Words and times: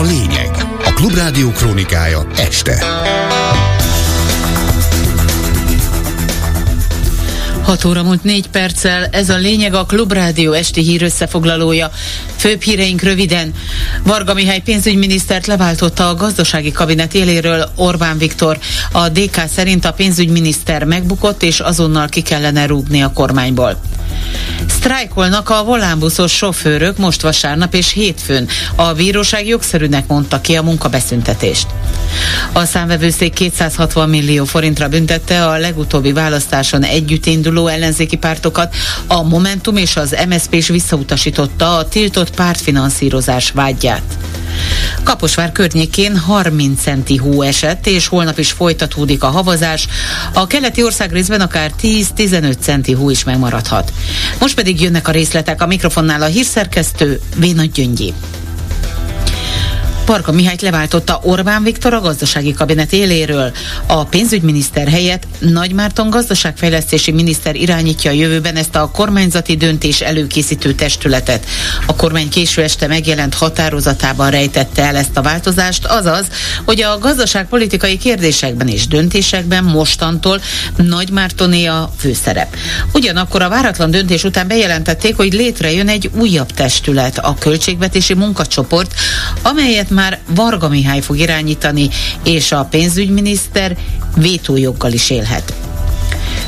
a 0.00 0.02
lényeg. 0.02 0.50
A 0.84 0.92
Klubrádió 0.92 1.50
krónikája 1.50 2.26
este. 2.36 2.84
6 7.62 7.84
óra 7.84 8.02
múlt 8.02 8.24
4 8.24 8.46
perccel, 8.46 9.06
ez 9.10 9.30
a 9.30 9.36
lényeg 9.36 9.74
a 9.74 9.84
Klubrádió 9.84 10.52
esti 10.52 10.80
hír 10.80 11.02
összefoglalója. 11.02 11.90
Főbb 12.36 12.62
híreink 12.62 13.02
röviden. 13.02 13.54
Varga 14.02 14.34
Mihály 14.34 14.60
pénzügyminisztert 14.60 15.46
leváltotta 15.46 16.08
a 16.08 16.14
gazdasági 16.14 16.72
kabinet 16.72 17.14
éléről 17.14 17.70
Orbán 17.76 18.18
Viktor. 18.18 18.58
A 18.92 19.08
DK 19.08 19.42
szerint 19.54 19.84
a 19.84 19.92
pénzügyminiszter 19.92 20.84
megbukott, 20.84 21.42
és 21.42 21.60
azonnal 21.60 22.08
ki 22.08 22.20
kellene 22.20 22.66
rúgni 22.66 23.02
a 23.02 23.12
kormányból. 23.12 23.80
Sztrájkolnak 24.68 25.50
a 25.50 25.64
volánbuszos 25.64 26.32
sofőrök 26.32 26.96
most 26.96 27.22
vasárnap 27.22 27.74
és 27.74 27.92
hétfőn. 27.92 28.48
A 28.74 28.92
bíróság 28.92 29.46
jogszerűnek 29.46 30.06
mondta 30.06 30.40
ki 30.40 30.56
a 30.56 30.62
munkabeszüntetést. 30.62 31.66
A 32.52 32.64
számvevőszék 32.64 33.32
260 33.32 34.08
millió 34.08 34.44
forintra 34.44 34.88
büntette 34.88 35.46
a 35.46 35.58
legutóbbi 35.58 36.12
választáson 36.12 36.82
együtt 36.82 37.26
induló 37.26 37.66
ellenzéki 37.66 38.16
pártokat. 38.16 38.74
A 39.06 39.22
Momentum 39.22 39.76
és 39.76 39.96
az 39.96 40.16
MSZP 40.28 40.54
is 40.54 40.68
visszautasította 40.68 41.76
a 41.76 41.88
tiltott 41.88 42.34
pártfinanszírozás 42.34 43.50
vágyát. 43.50 44.02
Kaposvár 45.02 45.52
környékén 45.52 46.18
30 46.18 46.80
centi 46.80 47.16
hó 47.16 47.42
esett, 47.42 47.86
és 47.86 48.06
holnap 48.06 48.38
is 48.38 48.50
folytatódik 48.50 49.22
a 49.22 49.28
havazás. 49.28 49.86
A 50.32 50.46
keleti 50.46 50.82
ország 50.82 51.12
részben 51.12 51.40
akár 51.40 51.72
10-15 51.82 52.54
centi 52.60 52.92
hó 52.92 53.10
is 53.10 53.24
megmaradhat. 53.24 53.92
Most 54.40 54.54
pedig 54.54 54.80
jönnek 54.80 55.08
a 55.08 55.12
részletek 55.12 55.62
a 55.62 55.66
mikrofonnál 55.66 56.22
a 56.22 56.26
hírszerkesztő 56.26 57.20
Véna 57.36 57.64
Gyöngyi. 57.64 58.14
Parka 60.10 60.32
Mihályt 60.32 60.62
leváltotta 60.62 61.20
Orbán 61.22 61.62
Viktor 61.62 61.94
a 61.94 62.00
gazdasági 62.00 62.52
kabinet 62.52 62.92
éléről. 62.92 63.52
A 63.86 64.04
pénzügyminiszter 64.04 64.88
helyett 64.88 65.26
Nagy 65.38 65.72
Márton 65.72 66.10
gazdaságfejlesztési 66.10 67.10
miniszter 67.12 67.54
irányítja 67.54 68.10
a 68.10 68.14
jövőben 68.14 68.56
ezt 68.56 68.76
a 68.76 68.90
kormányzati 68.92 69.56
döntés 69.56 70.00
előkészítő 70.00 70.72
testületet. 70.72 71.46
A 71.86 71.96
kormány 71.96 72.28
késő 72.28 72.62
este 72.62 72.86
megjelent 72.86 73.34
határozatában 73.34 74.30
rejtette 74.30 74.82
el 74.82 74.96
ezt 74.96 75.16
a 75.16 75.22
változást, 75.22 75.86
azaz, 75.86 76.26
hogy 76.64 76.82
a 76.82 76.98
gazdaságpolitikai 76.98 77.98
kérdésekben 77.98 78.68
és 78.68 78.86
döntésekben 78.86 79.64
mostantól 79.64 80.40
Nagy 80.76 81.10
Mártoné 81.10 81.66
a 81.66 81.92
főszerep. 81.98 82.56
Ugyanakkor 82.92 83.42
a 83.42 83.48
váratlan 83.48 83.90
döntés 83.90 84.24
után 84.24 84.48
bejelentették, 84.48 85.16
hogy 85.16 85.32
létrejön 85.32 85.88
egy 85.88 86.10
újabb 86.18 86.50
testület, 86.52 87.18
a 87.18 87.34
költségvetési 87.38 88.14
munkacsoport, 88.14 88.94
amelyet 89.42 89.98
már 90.00 90.18
Varga 90.34 90.68
Mihály 90.68 91.00
fog 91.00 91.18
irányítani, 91.18 91.88
és 92.24 92.52
a 92.52 92.64
pénzügyminiszter 92.64 93.76
vétójoggal 94.16 94.92
is 94.92 95.10
élhet 95.10 95.54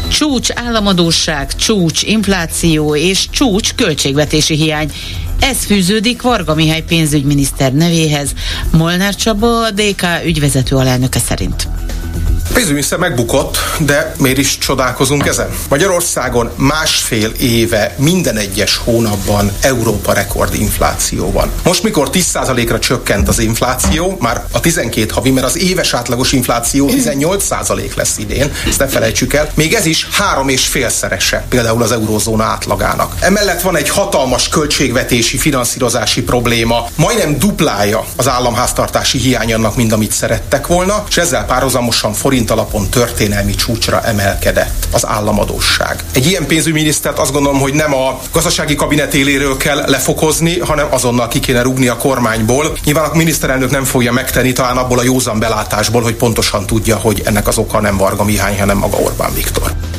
csúcs 0.08 0.48
államadóság, 0.55 1.55
csúcs 1.56 2.03
infláció 2.03 2.97
és 2.97 3.28
csúcs 3.30 3.75
költségvetési 3.75 4.55
hiány. 4.55 4.92
Ez 5.41 5.64
fűződik 5.64 6.23
Varga 6.23 6.55
Mihály 6.55 6.83
pénzügyminiszter 6.83 7.73
nevéhez, 7.73 8.33
Molnár 8.70 9.14
Csaba, 9.14 9.64
a 9.64 9.70
DK 9.70 10.06
ügyvezető 10.25 10.77
alelnöke 10.77 11.19
szerint. 11.19 11.69
Pénzügyminiszter 12.55 12.98
megbukott, 12.98 13.58
de 13.78 14.14
miért 14.19 14.39
is 14.39 14.58
csodálkozunk 14.58 15.27
ezen? 15.27 15.48
Magyarországon 15.69 16.50
másfél 16.56 17.33
éve 17.39 17.95
minden 17.98 18.36
egyes 18.36 18.77
hónapban 18.77 19.53
Európa 19.61 20.12
rekord 20.12 20.55
infláció 20.55 21.33
van. 21.33 21.50
Most, 21.64 21.83
mikor 21.83 22.08
10%-ra 22.12 22.78
csökkent 22.78 23.28
az 23.28 23.39
infláció, 23.39 24.17
már 24.20 24.45
a 24.50 24.61
12 24.61 25.11
havi, 25.14 25.30
mert 25.30 25.47
az 25.47 25.58
éves 25.58 25.95
átlagos 25.95 26.33
infláció 26.33 26.91
18% 26.92 27.95
lesz 27.95 28.19
idén, 28.19 28.53
ezt 28.69 28.78
ne 28.78 28.86
felejtsük 28.86 29.33
el, 29.33 29.51
még 29.55 29.74
ez 29.74 29.86
is 29.86 30.08
három 30.12 30.48
és 30.48 30.67
félszerese 30.67 31.45
például 31.48 31.83
az 31.83 31.92
eurózóna 31.92 32.45
átlagának. 32.45 33.14
Emellett 33.20 33.61
van 33.61 33.77
egy 33.77 33.89
hatalmas 33.89 34.48
költségvetési, 34.48 35.39
finanszírozási 35.39 36.23
probléma, 36.23 36.86
majdnem 36.95 37.39
duplája 37.39 38.05
az 38.17 38.29
államháztartási 38.29 39.18
hiány 39.18 39.55
annak, 39.55 39.77
mint 39.77 39.92
amit 39.92 40.12
szerettek 40.12 40.67
volna, 40.67 41.05
és 41.08 41.17
ezzel 41.17 41.45
párhuzamosan 41.45 42.12
forint 42.12 42.41
forint 42.42 42.61
alapon 42.61 42.89
történelmi 42.89 43.55
csúcsra 43.55 44.01
emelkedett 44.01 44.89
az 44.91 45.07
államadóság. 45.07 46.05
Egy 46.13 46.27
ilyen 46.27 46.47
pénzügyminisztert 46.47 47.19
azt 47.19 47.33
gondolom, 47.33 47.61
hogy 47.61 47.75
nem 47.75 47.95
a 47.95 48.20
gazdasági 48.33 48.75
kabinet 48.75 49.14
éléről 49.14 49.57
kell 49.57 49.85
lefokozni, 49.86 50.58
hanem 50.58 50.86
azonnal 50.91 51.29
ki 51.29 51.41
kéne 51.41 51.63
rúgni 51.63 51.89
a 51.89 51.97
kormányból. 51.97 52.77
Nyilván 52.85 53.11
a 53.11 53.17
miniszterelnök 53.17 53.70
nem 53.70 53.85
fogja 53.85 54.13
megtenni, 54.13 54.53
talán 54.53 54.77
abból 54.77 54.98
a 54.98 55.03
józan 55.03 55.39
belátásból, 55.39 56.03
hogy 56.03 56.14
pontosan 56.14 56.67
tudja, 56.67 56.97
hogy 56.97 57.23
ennek 57.25 57.48
az 57.48 57.58
oka 57.58 57.80
nem 57.80 57.97
Varga 57.97 58.25
Mihály, 58.25 58.57
hanem 58.57 58.79
maga 58.79 58.97
Orbán 58.97 59.35
Viktor. 59.35 59.92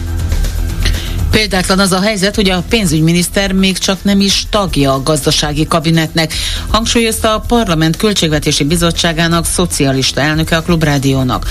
Példátlan 1.33 1.79
az 1.79 1.91
a 1.91 2.01
helyzet, 2.01 2.35
hogy 2.35 2.49
a 2.49 2.63
pénzügyminiszter 2.69 3.51
még 3.51 3.77
csak 3.77 4.03
nem 4.03 4.19
is 4.19 4.45
tagja 4.49 4.93
a 4.93 5.03
gazdasági 5.03 5.67
kabinetnek, 5.67 6.33
hangsúlyozta 6.69 7.35
a 7.35 7.39
Parlament 7.39 7.95
Költségvetési 7.95 8.63
Bizottságának 8.63 9.45
szocialista 9.45 10.21
elnöke 10.21 10.55
a 10.57 10.61
Klubrádiónak. 10.61 11.49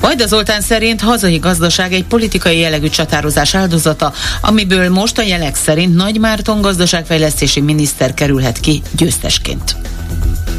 Vajda 0.00 0.26
Zoltán 0.26 0.60
szerint 0.60 1.00
hazai 1.00 1.36
gazdaság 1.36 1.92
egy 1.92 2.04
politikai 2.04 2.58
jellegű 2.58 2.88
csatározás 2.88 3.54
áldozata, 3.54 4.12
amiből 4.40 4.88
most 4.88 5.18
a 5.18 5.22
jelek 5.22 5.56
szerint 5.56 5.94
Nagy 5.94 6.18
Márton 6.18 6.60
gazdaságfejlesztési 6.60 7.60
miniszter 7.60 8.14
kerülhet 8.14 8.60
ki 8.60 8.82
győztesként. 8.96 9.76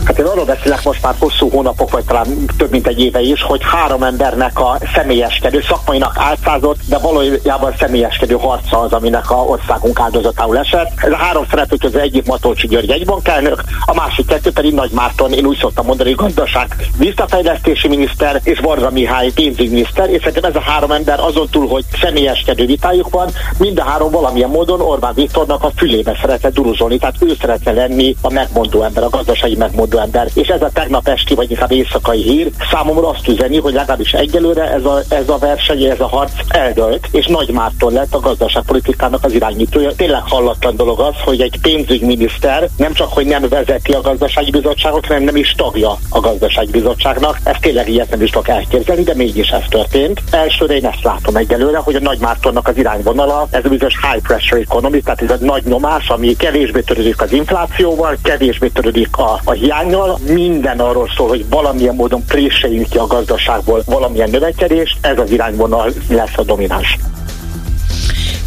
Hát 0.07 0.19
én 0.19 0.25
arról 0.25 0.45
beszélek 0.45 0.84
most 0.84 1.01
már 1.01 1.16
hosszú 1.19 1.50
hónapok, 1.50 1.91
vagy 1.91 2.03
talán 2.03 2.28
több 2.57 2.72
mint 2.72 2.88
egy 2.88 3.00
éve 3.00 3.22
is, 3.22 3.41
hogy 3.41 3.62
három 3.63 4.03
embernek 4.03 4.59
a 4.59 4.78
személyeskedő, 4.94 5.62
szakmainak 5.62 6.18
álcázott, 6.18 6.78
de 6.90 6.97
valójában 6.97 7.73
személyeskedő 7.79 8.35
harca 8.35 8.79
az, 8.79 8.94
aminek 8.94 9.31
a 9.31 9.35
országunk 9.35 10.00
áldozatául 10.00 10.57
esett. 10.57 10.91
Ez 10.95 11.12
a 11.12 11.16
három 11.16 11.45
szereplő 11.50 11.78
közül 11.78 12.00
egyik 12.00 12.25
Matolcsi 12.25 12.68
György 12.68 12.90
egy 12.90 13.06
bankelnök, 13.06 13.63
a 13.85 13.94
másik 13.94 14.25
kettő 14.25 14.51
pedig 14.51 14.73
Nagy 14.73 14.91
Márton, 14.91 15.34
én 15.34 15.45
úgy 15.45 15.57
szoktam 15.57 15.85
mondani, 15.85 16.12
gazdaság 16.12 16.75
visszafejlesztési 16.97 17.88
miniszter 17.88 18.41
és 18.44 18.59
Varga 18.59 18.89
Mihály 18.89 19.31
pénzügyminiszter, 19.31 20.09
és 20.09 20.18
szerintem 20.18 20.50
ez 20.50 20.56
a 20.56 20.72
három 20.72 20.91
ember 20.91 21.19
azon 21.19 21.47
túl, 21.50 21.68
hogy 21.68 21.85
személyeskedő 22.01 22.66
vitájuk 22.66 23.09
van, 23.09 23.29
mind 23.57 23.79
a 23.79 23.84
három 23.84 24.12
valamilyen 24.12 24.50
módon 24.50 24.81
Orbán 24.81 25.13
Viktornak 25.13 25.63
a 25.63 25.72
fülébe 25.75 26.18
szeretne 26.22 26.50
duruzsolni, 26.50 26.97
tehát 26.97 27.16
ő 27.19 27.35
szeretne 27.41 27.72
lenni 27.72 28.16
a 28.22 28.31
megmondó 28.31 28.84
ember, 28.84 29.03
a 29.03 29.09
gazdasági 29.09 29.56
megmondó 29.56 29.95
ember. 29.99 30.27
És 30.33 30.47
ez 30.47 30.61
a 30.61 30.69
tegnap 30.73 31.07
esti, 31.07 31.35
vagy 31.35 31.51
inkább 31.51 31.71
éjszakai 31.71 32.21
hír 32.21 32.51
számomra 32.71 33.09
azt 33.09 33.27
üzeni, 33.27 33.59
hogy 33.59 33.73
legalábbis 33.73 34.13
egyelőre 34.13 34.71
ez 34.71 34.85
a, 34.85 35.01
ez 35.09 35.29
a 35.29 35.37
verseny, 35.37 35.83
ez 35.83 35.99
a 35.99 36.07
harc 36.07 36.31
eldölt, 36.47 37.07
és 37.11 37.25
Nagy 37.25 37.49
Márton 37.51 37.93
lett 37.93 38.13
a 38.13 38.19
gazdaságpolitikának 38.19 39.23
az 39.23 39.33
irányítója. 39.33 39.95
Tényleg 39.95 40.21
hallatlan 40.25 40.75
dolog 40.75 40.99
az, 40.99 41.15
hogy 41.23 41.41
egy 41.41 41.59
pénzügyminiszter 41.61 42.69
nem 42.77 42.93
csak, 42.93 43.13
hogy 43.13 43.25
nem 43.25 43.49
vezeti 43.49 43.91
a 43.91 44.01
gazdasági 44.01 44.51
bizottságot, 44.51 45.05
hanem 45.05 45.23
nem 45.23 45.35
is 45.35 45.53
tagja 45.57 45.97
a 46.09 46.19
gazdasági 46.19 46.71
bizottságnak. 46.71 47.39
Ez 47.43 47.55
tényleg 47.61 47.89
ilyet 47.89 48.09
nem 48.09 48.21
is 48.21 48.29
tudok 48.29 48.47
elképzelni, 48.47 49.03
de 49.03 49.13
mégis 49.15 49.49
ez 49.49 49.63
történt. 49.69 50.21
Elsőre 50.31 50.75
én 50.75 50.85
ezt 50.85 51.03
látom 51.03 51.35
egyelőre, 51.35 51.77
hogy 51.77 51.95
a 51.95 51.99
Nagy 51.99 52.19
Mártonnak 52.19 52.67
az 52.67 52.77
irányvonala, 52.77 53.47
ez 53.51 53.65
a 53.65 53.69
bizonyos 53.69 53.99
high 54.11 54.23
pressure 54.23 54.61
economy, 54.61 55.01
tehát 55.01 55.21
ez 55.21 55.31
a 55.31 55.45
nagy 55.45 55.63
nyomás, 55.63 56.09
ami 56.09 56.35
kevésbé 56.35 56.81
törődik 56.81 57.21
az 57.21 57.31
inflációval, 57.31 58.17
kevésbé 58.23 58.67
törődik 58.67 59.17
a, 59.17 59.39
a 59.43 59.51
hiány 59.51 59.86
kormányjal. 59.91 60.19
Minden 60.33 60.79
arról 60.79 61.09
szól, 61.15 61.27
hogy 61.27 61.49
valamilyen 61.49 61.95
módon 61.95 62.25
préseljünk 62.25 62.89
ki 62.89 62.97
a 62.97 63.07
gazdaságból 63.07 63.83
valamilyen 63.85 64.29
növekedést, 64.29 64.97
ez 65.01 65.19
az 65.19 65.31
irányvonal 65.31 65.91
lesz 66.09 66.37
a 66.37 66.43
domináns. 66.43 66.97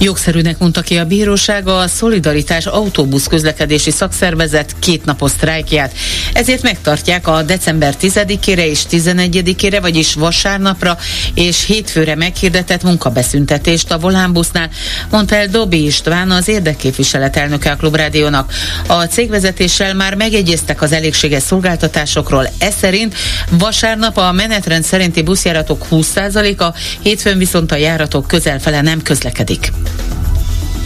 Jogszerűnek 0.03 0.59
mondta 0.59 0.81
ki 0.81 0.97
a 0.97 1.05
bíróság 1.05 1.69
a 1.69 1.89
Szolidaritás 1.89 2.67
autóbusz 2.67 3.27
közlekedési 3.27 3.91
szakszervezet 3.91 4.75
kétnapos 4.79 5.31
sztrájkját. 5.31 5.93
Ezért 6.33 6.63
megtartják 6.63 7.27
a 7.27 7.43
december 7.43 7.95
10-ére 8.01 8.65
és 8.65 8.83
11-ére, 8.91 9.79
vagyis 9.81 10.15
vasárnapra 10.15 10.97
és 11.35 11.65
hétfőre 11.65 12.15
meghirdetett 12.15 12.83
munkabeszüntetést 12.83 13.93
a 13.93 13.99
volánbusznál, 13.99 14.71
mondta 15.11 15.35
el 15.37 15.47
Dobi 15.47 15.85
István, 15.85 16.31
az 16.31 16.49
érdekképviselet 16.49 17.37
elnöke 17.37 17.71
a 17.71 17.77
Klubrádiónak. 17.77 18.53
A 18.87 19.03
cégvezetéssel 19.03 19.95
már 19.95 20.15
megegyeztek 20.15 20.83
az 20.83 20.93
elégséges 20.93 21.43
szolgáltatásokról. 21.43 22.49
Ez 22.59 22.75
szerint 22.75 23.15
vasárnap 23.51 24.17
a 24.17 24.33
menetrend 24.33 24.85
szerinti 24.85 25.23
buszjáratok 25.23 25.87
20%-a, 25.91 26.75
hétfőn 27.03 27.39
viszont 27.39 27.73
a 27.73 27.77
járatok 27.77 28.27
közelfele 28.27 28.81
nem 28.81 29.03
közlekedik. 29.03 29.73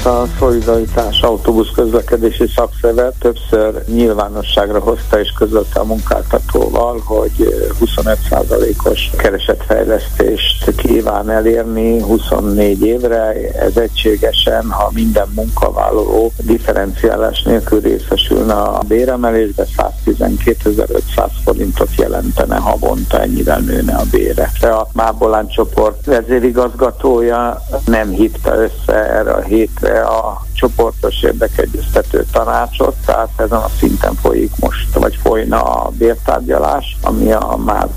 A 0.06 0.26
szolidaritás 0.38 1.20
autóbusz 1.20 1.70
közlekedési 1.74 2.46
szakszervet 2.54 3.14
többször 3.18 3.84
nyilvánosságra 3.86 4.78
hozta 4.78 5.20
és 5.20 5.32
közölte 5.38 5.80
a 5.80 5.84
munkáltatóval, 5.84 7.00
hogy 7.04 7.54
25%-os 7.80 9.10
keresetfejlesztést 9.16 10.74
kíván 10.76 11.30
elérni 11.30 12.00
24 12.00 12.84
évre. 12.84 13.32
Ez 13.60 13.76
egységesen, 13.76 14.70
ha 14.70 14.90
minden 14.94 15.28
munkavállaló 15.34 16.32
differenciálás 16.42 17.42
nélkül 17.42 17.80
részesülne 17.80 18.54
a 18.54 18.82
béremelésbe, 18.88 19.66
112.500 20.06 21.28
forintot 21.44 21.94
jelentene 21.96 22.56
havonta, 22.56 23.20
ennyire 23.20 23.56
nőne 23.56 23.94
a 23.94 24.04
bére. 24.10 24.50
A 24.60 24.88
Mábolán 24.92 25.48
csoport 25.48 26.06
vezérigazgatója 26.06 27.62
nem 27.84 28.10
hitte 28.10 28.54
össze 28.54 29.10
erre 29.10 29.32
a 29.32 29.40
hétre 29.40 29.93
a 30.02 30.42
csoportos 30.52 31.22
érdekegyeztető 31.22 32.26
tanácsot, 32.32 32.94
tehát 33.04 33.28
ezen 33.36 33.58
a 33.58 33.70
szinten 33.78 34.14
folyik 34.14 34.52
most, 34.60 34.94
vagy 34.94 35.18
folyna 35.22 35.62
a 35.62 35.90
bértárgyalás, 35.98 36.96
ami 37.02 37.32
a 37.32 37.58
MÁV 37.64 37.90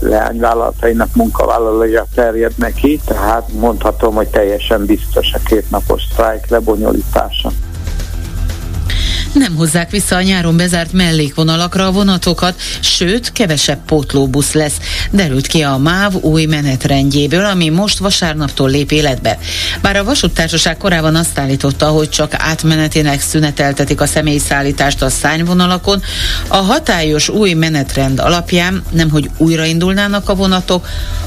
leányvállalatainak 0.00 1.14
munkavállalója 1.14 2.06
terjed 2.14 2.52
neki, 2.56 3.00
tehát 3.04 3.52
mondhatom, 3.52 4.14
hogy 4.14 4.28
teljesen 4.28 4.84
biztos 4.84 5.32
a 5.32 5.38
kétnapos 5.44 6.02
sztrájk 6.12 6.46
lebonyolítása 6.46 7.50
nem 9.32 9.54
hozzák 9.56 9.90
vissza 9.90 10.16
a 10.16 10.22
nyáron 10.22 10.56
bezárt 10.56 10.92
mellékvonalakra 10.92 11.86
a 11.86 11.92
vonatokat, 11.92 12.60
sőt, 12.80 13.32
kevesebb 13.32 13.78
pótlóbusz 13.86 14.52
lesz. 14.52 14.74
Derült 15.10 15.46
ki 15.46 15.62
a 15.62 15.76
MÁV 15.76 16.14
új 16.14 16.44
menetrendjéből, 16.44 17.44
ami 17.44 17.68
most 17.68 17.98
vasárnaptól 17.98 18.70
lép 18.70 18.92
életbe. 18.92 19.38
Bár 19.82 19.96
a 19.96 20.04
vasúttársaság 20.04 20.76
korábban 20.76 21.14
azt 21.14 21.38
állította, 21.38 21.86
hogy 21.86 22.08
csak 22.08 22.34
átmenetének 22.36 23.20
szüneteltetik 23.20 24.00
a 24.00 24.06
személyszállítást 24.06 25.02
a 25.02 25.10
szányvonalakon, 25.10 26.02
a 26.48 26.56
hatályos 26.56 27.28
új 27.28 27.52
menetrend 27.52 28.18
alapján 28.18 28.82
nem, 28.90 29.10
hogy 29.10 29.30
újraindulnának 29.36 30.28
a 30.28 30.34
vonatok, 30.34 30.86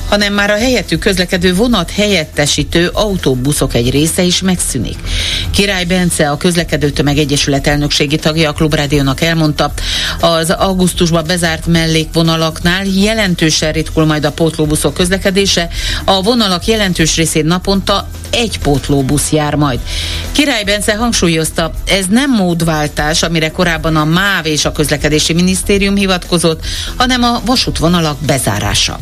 hanem 0.10 0.34
már 0.34 0.50
a 0.50 0.58
helyettük 0.58 1.00
közlekedő 1.00 1.54
vonat 1.54 1.92
helyettesítő 1.92 2.88
autóbuszok 2.94 3.74
egy 3.74 3.90
része 3.90 4.24
is 4.24 4.42
megszűnik. 4.42 4.98
Király 5.52 5.86
Bence, 5.86 6.30
a 6.30 6.38
közlekedő 6.38 6.90
tömeg 6.90 7.18
egyesület 7.18 7.68
elnökségi 8.00 8.24
tagja 8.24 8.50
a 8.50 8.54
Klubrádiónak 8.54 9.22
elmondta, 9.22 9.72
az 10.20 10.50
augusztusban 10.50 11.24
bezárt 11.28 11.66
mellékvonalaknál 11.66 12.86
jelentősen 12.86 13.72
ritkul 13.72 14.06
majd 14.06 14.26
a 14.26 14.32
pótlóbuszok 14.32 14.94
közlekedése, 14.94 15.68
a 16.06 16.22
vonalak 16.22 16.66
jelentős 16.66 17.16
részén 17.16 17.46
naponta 17.46 18.08
egy 18.30 18.60
pótlóbusz 18.60 19.32
jár 19.32 19.56
majd. 19.56 19.80
Király 20.32 20.64
Bence 20.64 20.96
hangsúlyozta, 20.96 21.72
ez 21.86 22.06
nem 22.10 22.32
módváltás, 22.32 23.24
amire 23.24 23.52
korábban 23.52 23.96
a 23.96 24.06
MÁV 24.06 24.46
és 24.46 24.66
a 24.66 24.72
közlekedési 24.72 25.34
minisztérium 25.34 25.96
hivatkozott, 25.96 26.66
hanem 26.98 27.24
a 27.24 27.42
vasútvonalak 27.46 28.18
bezárása. 28.26 29.00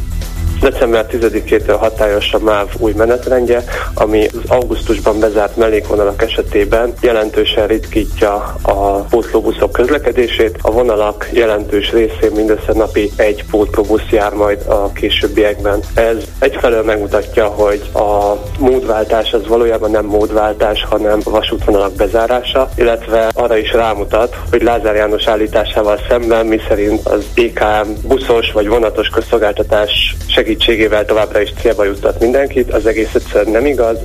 December 0.62 1.06
10-től 1.12 1.76
hatályos 1.80 2.34
a 2.34 2.40
MÁV 2.40 2.68
új 2.78 2.94
menetrendje, 2.96 3.64
ami 3.94 4.28
az 4.28 4.50
augusztusban 4.50 5.20
bezárt 5.20 5.58
mellékvonalak 5.58 6.22
esetében 6.22 6.94
jelentősen 7.02 7.68
ritkítja 7.68 8.56
a 8.62 9.00
pótlóbuszok 9.10 9.72
közlekedését. 9.72 10.58
A 10.62 10.72
vonalak 10.72 11.30
jelentős 11.32 11.92
részén 11.92 12.32
mindössze 12.36 12.74
napi 12.74 13.12
egy 13.16 13.46
pótlóbusz 13.52 14.10
jár 14.12 14.34
majd 14.34 14.62
a 14.68 14.92
későbbiekben. 14.92 15.80
Ez 15.94 16.18
egyfelől 16.40 16.84
megmutatja, 16.84 17.46
hogy 17.46 17.82
a 17.94 18.34
módváltás 18.60 19.34
az 19.34 19.48
valójában 19.48 19.92
nem 19.92 20.06
módváltás, 20.06 20.86
hanem 20.90 21.20
vasútvonalak 21.24 21.94
bezárása, 21.94 22.70
illetve 22.76 23.30
arra 23.34 23.58
is 23.58 23.72
rámutat, 23.74 24.38
hogy 24.50 24.62
Lázár 24.62 24.96
János 24.96 25.28
állításával 25.28 26.00
szemben, 26.10 26.46
miszerint 26.46 27.08
az 27.08 27.26
EKM 27.36 27.90
buszos 28.08 28.52
vagy 28.52 28.68
vonatos 28.68 29.08
közszolgáltatás 29.08 30.16
segít 30.28 30.51
segítségével 30.52 31.06
továbbra 31.06 31.42
is 31.42 31.54
célba 31.62 31.84
juttat 31.84 32.20
mindenkit, 32.20 32.74
az 32.74 32.86
egész 32.86 33.16
egyszerűen 33.16 33.52
nem 33.52 33.66
igaz. 33.66 33.98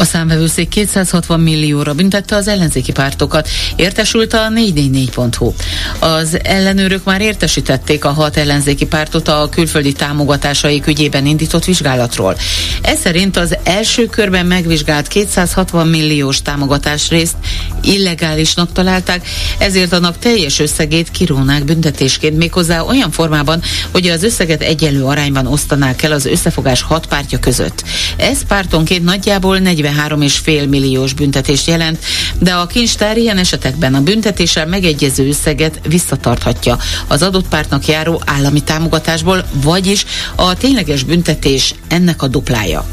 A 0.00 0.04
számvevőszék 0.04 0.68
260 0.68 1.40
millióra 1.40 1.94
büntette 1.94 2.36
az 2.36 2.48
ellenzéki 2.48 2.92
pártokat, 2.92 3.48
értesült 3.76 4.32
a 4.32 4.48
444.hu. 4.54 5.52
Az 5.98 6.38
ellenőrök 6.42 7.04
már 7.04 7.20
értesítették 7.20 8.04
a 8.04 8.12
hat 8.12 8.36
ellenzéki 8.36 8.86
pártot 8.86 9.28
a 9.28 9.48
külföldi 9.50 9.92
támogatásaik 9.92 10.86
ügyében 10.86 11.26
indított 11.26 11.64
vizsgálatról. 11.64 12.36
Ez 12.82 13.00
szerint 13.00 13.36
az 13.36 13.56
első 13.64 14.06
körben 14.06 14.46
megvizsgált 14.46 15.08
260 15.08 15.86
milliós 15.86 16.42
támogatás 16.42 17.08
részt 17.08 17.36
illegálisnak 17.82 18.72
találták, 18.72 19.28
ezért 19.58 19.92
annak 19.92 20.18
teljes 20.18 20.58
összegét 20.58 21.10
kirónák 21.10 21.64
büntetésként 21.64 22.36
méghozzá 22.36 22.80
olyan 22.80 23.10
formában, 23.10 23.62
hogy 23.90 24.06
az 24.06 24.22
összeget 24.22 24.62
egyenlő 24.62 25.04
arányban 25.04 25.46
osztanák 25.46 26.02
el 26.02 26.12
az 26.12 26.26
összefogás 26.26 26.82
hat 26.82 27.06
pártja 27.06 27.38
között. 27.38 27.82
Ez 28.16 28.46
pártonként 28.46 29.04
nagyjából 29.04 29.58
40 29.58 29.88
43,5 29.90 30.68
milliós 30.68 31.12
büntetést 31.12 31.66
jelent, 31.66 32.04
de 32.38 32.52
a 32.52 32.66
kincstár 32.66 33.16
ilyen 33.16 33.38
esetekben 33.38 33.94
a 33.94 34.02
büntetéssel 34.02 34.66
megegyező 34.66 35.28
összeget 35.28 35.80
visszatarthatja 35.88 36.78
az 37.06 37.22
adott 37.22 37.48
pártnak 37.48 37.86
járó 37.86 38.22
állami 38.26 38.62
támogatásból, 38.62 39.44
vagyis 39.52 40.04
a 40.34 40.54
tényleges 40.54 41.02
büntetés 41.02 41.74
ennek 41.88 42.22
a 42.22 42.28
duplája. 42.28 42.84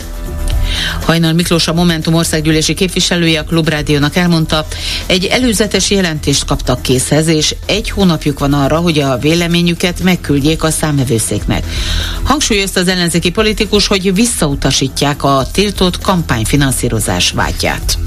Hajnal 1.04 1.34
Miklós 1.34 1.68
a 1.68 1.74
Momentum 1.74 2.14
országgyűlési 2.14 2.74
képviselője 2.74 3.40
a 3.40 3.44
Klubrádiónak 3.44 4.16
elmondta, 4.16 4.68
egy 5.06 5.26
előzetes 5.26 5.90
jelentést 5.90 6.46
kaptak 6.46 6.82
készhez, 6.82 7.28
és 7.28 7.56
egy 7.66 7.90
hónapjuk 7.90 8.40
van 8.40 8.54
arra, 8.54 8.78
hogy 8.78 9.00
a 9.00 9.18
véleményüket 9.18 10.04
megküldjék 10.04 10.64
a 10.64 10.72
számvevőszéknek. 10.72 11.66
Hangsúlyozta 12.24 12.80
az 12.80 12.88
ellenzéki 12.88 13.32
politikus, 13.32 13.88
hogy 13.88 14.14
visszautasítják 14.14 15.24
a 15.24 15.48
tiltott 15.52 16.02
kampányfinanszírozás 16.02 17.32
vágyát. 17.32 17.98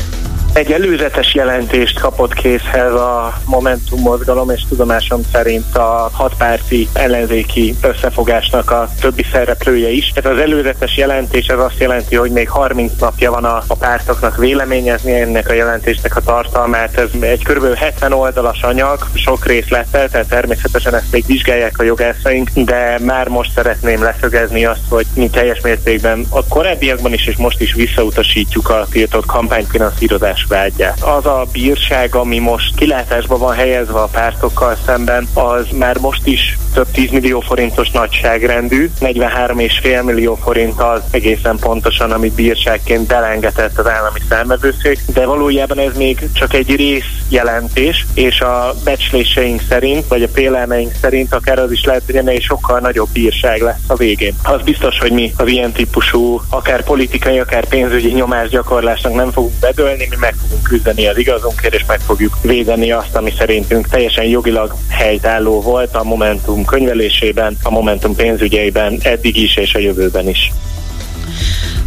Egy 0.52 0.72
előzetes 0.72 1.34
jelentést 1.34 2.00
kapott 2.00 2.34
készhez 2.34 2.92
a 2.92 3.40
Momentum 3.44 4.00
mozgalom, 4.00 4.50
és 4.50 4.62
tudomásom 4.68 5.20
szerint 5.32 5.76
a 5.76 6.10
hatpárti 6.12 6.88
ellenzéki 6.92 7.74
összefogásnak 7.82 8.70
a 8.70 8.88
többi 9.00 9.24
szereplője 9.32 9.88
is. 9.88 10.12
Ez 10.14 10.24
az 10.24 10.38
előzetes 10.38 10.96
jelentés 10.96 11.46
ez 11.46 11.58
azt 11.58 11.78
jelenti, 11.78 12.16
hogy 12.16 12.30
még 12.30 12.48
30 12.48 12.92
napja 12.98 13.30
van 13.30 13.44
a, 13.44 13.62
a 13.66 13.74
pártoknak 13.74 14.36
véleményezni 14.36 15.12
ennek 15.12 15.48
a 15.48 15.52
jelentésnek 15.52 16.16
a 16.16 16.20
tartalmát. 16.20 16.98
Ez 16.98 17.08
egy 17.20 17.44
kb. 17.44 17.74
70 17.74 18.12
oldalas 18.12 18.62
anyag, 18.62 19.06
sok 19.14 19.46
részlettel, 19.46 20.08
tehát 20.08 20.28
természetesen 20.28 20.94
ezt 20.94 21.12
még 21.12 21.24
vizsgálják 21.26 21.78
a 21.78 21.82
jogászaink, 21.82 22.50
de 22.54 22.98
már 23.02 23.28
most 23.28 23.52
szeretném 23.52 24.02
leszögezni 24.02 24.64
azt, 24.64 24.80
hogy 24.88 25.06
mi 25.14 25.30
teljes 25.30 25.60
mértékben 25.60 26.26
a 26.30 26.44
korábbiakban 26.44 27.12
is 27.12 27.26
és 27.26 27.36
most 27.36 27.60
is 27.60 27.74
visszautasítjuk 27.74 28.68
a 28.68 28.86
tiltott 28.90 29.26
kampányfinanszírozást 29.26 30.39
vágyát. 30.48 31.02
Az 31.02 31.26
a 31.26 31.46
bírság, 31.52 32.14
ami 32.14 32.38
most 32.38 32.76
kilátásba 32.76 33.38
van 33.38 33.54
helyezve 33.54 34.00
a 34.00 34.08
pártokkal 34.12 34.76
szemben, 34.86 35.28
az 35.34 35.66
már 35.74 35.98
most 35.98 36.26
is 36.26 36.58
több 36.74 36.90
10 36.92 37.10
millió 37.10 37.40
forintos 37.40 37.90
nagyságrendű, 37.90 38.90
43,5 39.00 40.04
millió 40.04 40.34
forint 40.34 40.80
az 40.80 41.02
egészen 41.10 41.56
pontosan, 41.56 42.10
amit 42.10 42.32
bírságként 42.32 43.06
belengetett 43.06 43.78
az 43.78 43.86
állami 43.86 44.18
számvevőszék, 44.28 44.98
de 45.12 45.26
valójában 45.26 45.78
ez 45.78 45.96
még 45.96 46.18
csak 46.32 46.54
egy 46.54 46.76
rész 46.76 47.04
jelentés, 47.28 48.06
és 48.14 48.40
a 48.40 48.74
becsléseink 48.84 49.62
szerint, 49.68 50.06
vagy 50.08 50.22
a 50.22 50.28
félelmeink 50.28 50.92
szerint 51.00 51.34
akár 51.34 51.58
az 51.58 51.72
is 51.72 51.84
lehet, 51.84 52.02
hogy 52.06 52.16
ennél 52.16 52.40
sokkal 52.40 52.80
nagyobb 52.80 53.08
bírság 53.12 53.60
lesz 53.60 53.84
a 53.86 53.94
végén. 53.94 54.34
Az 54.42 54.62
biztos, 54.62 54.98
hogy 54.98 55.12
mi 55.12 55.32
az 55.36 55.48
ilyen 55.48 55.72
típusú, 55.72 56.40
akár 56.48 56.84
politikai, 56.84 57.38
akár 57.38 57.68
pénzügyi 57.68 58.12
nyomásgyakorlásnak 58.12 59.14
nem 59.14 59.30
fogunk 59.30 59.58
bedölni, 59.60 60.06
mi 60.10 60.16
meg 60.20 60.34
fogunk 60.42 60.62
küzdeni 60.62 61.06
az 61.06 61.18
igazunkért, 61.18 61.74
és 61.74 61.84
meg 61.86 62.00
fogjuk 62.00 62.36
védeni 62.42 62.92
azt, 62.92 63.16
ami 63.16 63.32
szerintünk 63.38 63.88
teljesen 63.88 64.24
jogilag 64.24 64.74
helytálló 64.88 65.60
volt 65.60 65.94
a 65.94 66.04
Momentum 66.04 66.59
könyvelésében, 66.64 67.56
a 67.62 67.70
Momentum 67.70 68.14
pénzügyeiben 68.14 68.98
eddig 69.02 69.36
is 69.36 69.56
és 69.56 69.74
a 69.74 69.78
jövőben 69.78 70.28
is. 70.28 70.50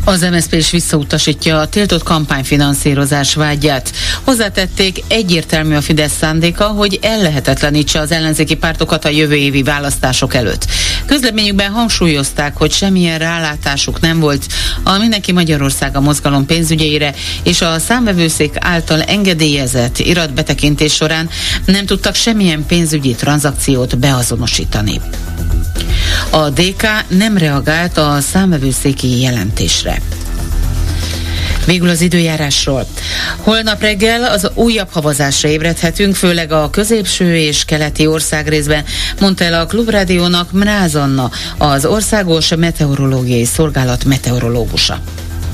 Az 0.06 0.22
MSZP 0.32 0.54
is 0.54 0.70
visszautasítja 0.70 1.60
a 1.60 1.68
tiltott 1.68 2.04
kampányfinanszírozás 2.04 3.34
vágyát. 3.34 3.92
Hozzátették, 4.24 5.04
egyértelmű 5.08 5.76
a 5.76 5.82
Fidesz 5.82 6.18
szándéka, 6.18 6.68
hogy 6.68 7.00
ellehetetlenítse 7.02 8.00
az 8.00 8.12
ellenzéki 8.12 8.56
pártokat 8.56 9.06
a 9.06 9.10
jövő 9.10 9.36
évi 9.36 9.64
választások 9.64 10.34
előtt. 10.34 10.66
Közleményükben 11.06 11.72
hangsúlyozták, 11.72 12.58
hogy 12.58 12.72
semmilyen 12.72 13.20
rálátásuk 13.20 14.00
nem 14.00 14.20
volt 14.20 14.46
a 14.84 14.98
Mindenki 14.98 15.32
Magyarország 15.32 15.96
a 15.96 16.02
mozgalom 16.02 16.46
pénzügyeire, 16.46 17.14
és 17.44 17.62
a 17.62 17.80
számvevőszék 17.80 18.54
által 18.60 19.02
engedélyezett 19.02 20.00
iratbetekintés 20.00 20.94
során 20.94 21.30
nem 21.66 21.86
tudtak 21.86 22.16
semmilyen 22.16 22.66
pénzügyi 22.66 23.16
tranzakciót 23.16 23.98
beazonosítani. 23.98 25.02
A 26.30 26.50
DK 26.50 26.84
nem 27.08 27.38
reagált 27.38 27.98
a 27.98 28.18
számvevőszéki 28.32 29.22
jelentésre. 29.22 30.02
Végül 31.66 31.90
az 31.90 32.02
időjárásról. 32.02 32.88
Holnap 33.38 33.82
reggel 33.82 34.24
az 34.24 34.50
újabb 34.54 34.90
havazásra 34.92 35.50
ébredhetünk, 35.50 36.16
főleg 36.16 36.52
a 36.52 36.70
középső 36.70 37.36
és 37.36 37.66
keleti 37.66 38.08
országrészben, 38.08 38.84
mondta 39.20 39.44
el 39.44 39.62
a 39.62 39.66
Klubrádiónak 39.66 40.52
Mráz 40.52 40.96
Anna, 40.96 41.32
az 41.58 41.86
Országos 41.86 42.56
Meteorológiai 42.56 43.46
Szolgálat 43.46 44.06
meteorológusa. 44.06 45.00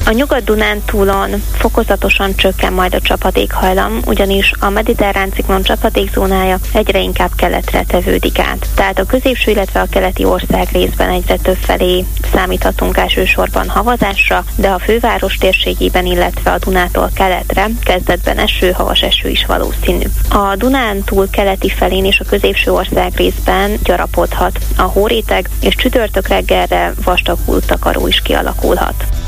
A 0.09 0.11
Nyugat-Dunántúlon 0.11 1.43
fokozatosan 1.51 2.35
csökken 2.35 2.73
majd 2.73 2.93
a 2.93 3.01
csapadékhajlam, 3.01 3.99
ugyanis 4.05 4.51
a 4.59 4.69
mediterrán 4.69 5.31
ciklon 5.31 5.61
csapadékzónája 5.61 6.57
egyre 6.73 6.99
inkább 6.99 7.31
keletre 7.35 7.83
tevődik 7.83 8.39
át. 8.39 8.67
Tehát 8.75 8.99
a 8.99 9.05
középső, 9.05 9.51
illetve 9.51 9.81
a 9.81 9.87
keleti 9.91 10.23
ország 10.23 10.67
részben 10.71 11.09
egyre 11.09 11.35
több 11.35 11.55
felé 11.55 12.05
számíthatunk 12.33 12.97
elsősorban 12.97 13.69
havazásra, 13.69 14.43
de 14.55 14.69
a 14.69 14.79
főváros 14.79 15.35
térségében, 15.35 16.05
illetve 16.05 16.51
a 16.51 16.57
Dunától 16.57 17.09
keletre 17.13 17.65
kezdetben 17.83 18.37
eső, 18.37 18.71
havas 18.71 19.01
eső 19.01 19.29
is 19.29 19.45
valószínű. 19.45 20.05
A 20.29 20.55
Dunántúl 20.55 21.29
keleti 21.29 21.69
felén 21.69 22.05
és 22.05 22.19
a 22.19 22.29
középső 22.29 22.71
ország 22.71 23.11
részben 23.15 23.71
gyarapodhat 23.83 24.59
a 24.77 24.81
hóréteg, 24.81 25.49
és 25.61 25.75
csütörtök 25.75 26.27
reggelre 26.27 26.93
vastag 27.03 27.37
takaró 27.65 28.07
is 28.07 28.21
kialakulhat. 28.21 29.18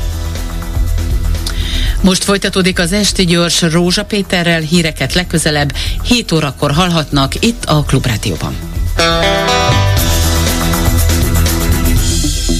Most 2.02 2.24
folytatódik 2.24 2.78
az 2.78 2.92
Esti 2.92 3.24
Gyors 3.24 3.62
Rózsa 3.62 4.04
Péterrel, 4.04 4.60
híreket 4.60 5.14
legközelebb 5.14 5.74
7 6.02 6.32
órakor 6.32 6.70
hallhatnak 6.72 7.44
itt 7.44 7.64
a 7.64 7.82
Klubrádióban. 7.82 8.56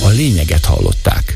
A 0.03 0.09
lényeget 0.09 0.65
hallották. 0.65 1.32